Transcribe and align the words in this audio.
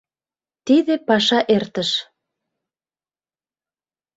Тиде 0.65 0.93
паша 1.07 1.39
эртыш. 1.55 1.89